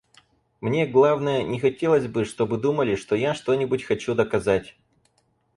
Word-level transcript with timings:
Мне, 0.61 0.87
главное, 0.87 1.43
не 1.43 1.59
хотелось 1.59 2.07
бы, 2.07 2.25
чтобы 2.25 2.57
думали, 2.57 2.95
что 2.95 3.15
я 3.15 3.35
что-нибудь 3.35 3.83
хочу 3.83 4.15
доказать. 4.15 4.75